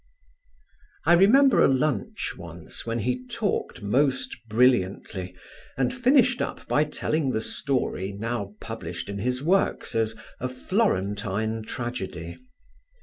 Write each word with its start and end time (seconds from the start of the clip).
I 1.05 1.13
remember 1.13 1.61
a 1.61 1.67
lunch 1.67 2.33
once 2.35 2.87
when 2.87 2.97
he 3.01 3.23
talked 3.27 3.83
most 3.83 4.35
brilliantly 4.49 5.35
and 5.77 5.93
finished 5.93 6.41
up 6.41 6.67
by 6.67 6.85
telling 6.85 7.29
the 7.29 7.39
story 7.41 8.11
now 8.11 8.55
published 8.59 9.09
in 9.09 9.19
his 9.19 9.43
works 9.43 9.93
as 9.93 10.15
"A 10.39 10.49
Florentine 10.49 11.61
Tragedy." 11.61 12.39